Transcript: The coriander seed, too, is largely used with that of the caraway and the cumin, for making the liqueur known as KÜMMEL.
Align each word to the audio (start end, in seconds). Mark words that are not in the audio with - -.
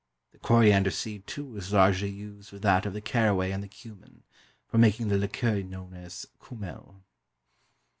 The 0.31 0.39
coriander 0.39 0.89
seed, 0.89 1.27
too, 1.27 1.55
is 1.57 1.71
largely 1.73 2.09
used 2.09 2.51
with 2.51 2.63
that 2.63 2.87
of 2.87 2.93
the 2.93 3.01
caraway 3.01 3.51
and 3.51 3.61
the 3.63 3.67
cumin, 3.67 4.23
for 4.65 4.79
making 4.79 5.09
the 5.09 5.17
liqueur 5.19 5.61
known 5.61 5.93
as 5.93 6.25
KÜMMEL. 6.39 7.03